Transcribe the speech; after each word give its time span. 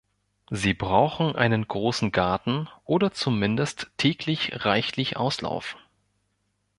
Sie 0.49 0.73
brauchen 0.73 1.35
einen 1.35 1.67
großen 1.67 2.11
Garten 2.11 2.67
oder 2.85 3.11
zumindest 3.11 3.91
täglich 3.97 4.65
reichlich 4.65 5.15
Auslauf. 5.15 5.77